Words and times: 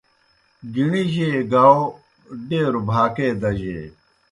گِݨِجیئے 0.73 1.31
گاؤ، 1.51 1.79
ڈیروْ 2.47 2.81
بھاکے 2.89 3.27
دجیئے 3.41 3.83